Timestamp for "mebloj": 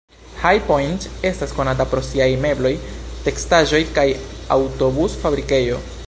2.45-2.71